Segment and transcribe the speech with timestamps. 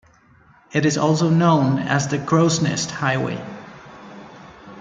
[0.71, 3.39] It is also known as the Crowsnest Highway.